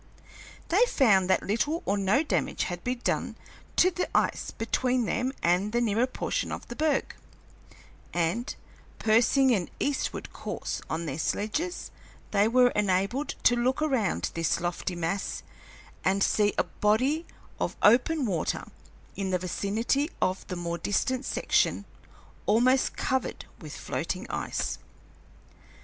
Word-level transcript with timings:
They 0.69 0.83
found 0.87 1.29
that 1.29 1.43
little 1.43 1.83
or 1.85 1.95
no 1.95 2.23
damage 2.23 2.63
had 2.63 2.83
been 2.83 3.01
done 3.03 3.35
to 3.75 3.91
the 3.91 4.09
ice 4.17 4.49
between 4.49 5.05
them 5.05 5.31
and 5.43 5.73
the 5.73 5.79
nearer 5.79 6.07
portion 6.07 6.51
of 6.51 6.67
the 6.69 6.75
berg, 6.75 7.13
and, 8.11 8.55
pursing 8.97 9.51
an 9.53 9.69
eastward 9.79 10.33
course 10.33 10.81
on 10.89 11.05
their 11.05 11.19
sledges, 11.19 11.91
they 12.31 12.47
were 12.47 12.69
enabled 12.69 13.35
to 13.43 13.55
look 13.55 13.79
around 13.79 14.31
this 14.33 14.59
lofty 14.59 14.95
mass 14.95 15.43
and 16.03 16.23
see 16.23 16.55
a 16.57 16.63
body 16.63 17.27
of 17.59 17.75
open 17.83 18.25
water 18.25 18.65
in 19.15 19.29
the 19.29 19.37
vicinity 19.37 20.09
of 20.19 20.47
the 20.47 20.55
more 20.55 20.79
distant 20.79 21.25
section 21.25 21.85
almost 22.47 22.97
covered 22.97 23.45
with 23.59 23.75
floating 23.77 24.27
ice. 24.31 24.79